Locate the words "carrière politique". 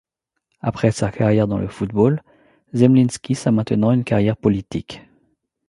4.03-5.03